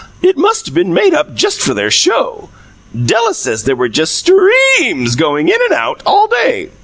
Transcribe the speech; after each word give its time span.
"It 0.23 0.35
must 0.35 0.65
have 0.65 0.73
been 0.73 0.95
made 0.95 1.13
up 1.13 1.35
just 1.35 1.61
for 1.61 1.75
their 1.75 1.91
'show.' 1.91 2.49
Della 3.05 3.35
says 3.35 3.65
there 3.65 3.75
were 3.75 3.87
just 3.87 4.15
STREAMS 4.15 5.15
going 5.15 5.47
in 5.47 5.61
and 5.65 5.73
out 5.75 6.01
all 6.07 6.25
day. 6.25 6.71